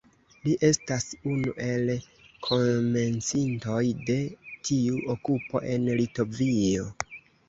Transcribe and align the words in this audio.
Li 0.45 0.53
estas 0.67 1.03
unu 1.31 1.51
el 1.65 1.91
komencintoj 2.47 3.81
de 4.07 4.15
tiu 4.71 4.97
okupo 5.15 5.61
en 5.75 5.85
Litovio. 6.01 6.87